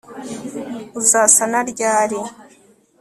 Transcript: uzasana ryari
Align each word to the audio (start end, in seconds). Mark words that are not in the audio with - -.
uzasana 0.99 1.57
ryari 1.71 2.19